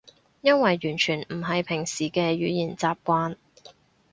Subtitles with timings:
[0.41, 3.35] 因為完全唔係平時嘅語言習慣